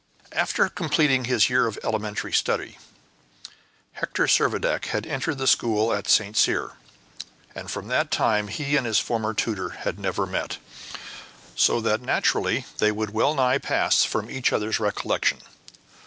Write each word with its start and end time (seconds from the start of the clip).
After 0.31 0.67
completing 0.67 1.25
his 1.25 1.47
year 1.47 1.67
of 1.67 1.77
elementary 1.83 2.33
studies, 2.33 2.73
Hector 3.91 4.23
Servadac 4.25 4.85
had 4.85 5.05
entered 5.05 5.37
the 5.37 5.45
school 5.45 5.93
at 5.93 6.07
Saint 6.09 6.35
Cyr, 6.35 6.71
and 7.53 7.69
from 7.69 7.87
that 7.89 8.09
time 8.09 8.47
he 8.47 8.75
and 8.77 8.87
his 8.87 8.97
former 8.97 9.35
tutor 9.35 9.69
had 9.69 9.99
never 9.99 10.25
met, 10.25 10.57
so 11.55 11.79
that 11.81 12.01
naturally 12.01 12.65
they 12.79 12.91
would 12.91 13.11
well 13.11 13.35
nigh 13.35 13.59
pass 13.59 14.03
from 14.03 14.27
each 14.31 14.51
other's 14.51 14.79
recollection. 14.79 15.37